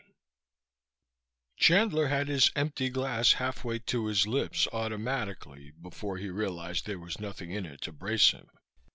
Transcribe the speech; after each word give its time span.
IX 0.03 0.11
Chandler 1.57 2.07
had 2.07 2.27
his 2.27 2.49
empty 2.55 2.89
glass 2.89 3.33
halfway 3.33 3.77
to 3.77 4.07
his 4.07 4.25
lips, 4.25 4.67
automatically, 4.73 5.73
before 5.79 6.17
he 6.17 6.31
realized 6.31 6.87
there 6.87 6.97
was 6.97 7.19
nothing 7.19 7.51
in 7.51 7.67
it 7.67 7.81
to 7.81 7.91
brace 7.91 8.31
him. 8.31 8.49